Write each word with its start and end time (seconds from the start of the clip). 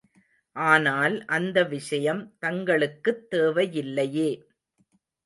ஆனால் 0.55 1.25
அந்த 1.27 1.63
விஷயம் 1.63 2.35
தங்களுக்குத் 2.39 3.23
தேவையில்லையே. 3.31 4.29